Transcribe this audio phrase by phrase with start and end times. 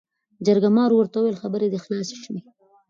[0.45, 2.41] جرګمارو ورته وويل خبرې دې خلاصې شوې؟